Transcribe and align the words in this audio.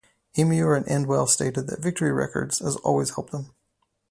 Emmure 0.35 0.73
and 0.75 0.87
Endwell 0.87 1.29
stated 1.29 1.67
that 1.67 1.79
Victory 1.83 2.11
Records 2.11 2.57
has 2.57 2.75
always 2.77 3.11
helped 3.13 3.31
them. 3.31 3.53